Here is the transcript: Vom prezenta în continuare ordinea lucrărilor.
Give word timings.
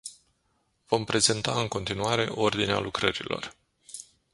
Vom 0.87 1.03
prezenta 1.05 1.59
în 1.59 1.67
continuare 1.67 2.23
ordinea 2.29 2.79
lucrărilor. 2.79 3.55